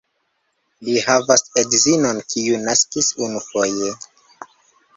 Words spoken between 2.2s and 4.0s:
kiu naskis unufoje.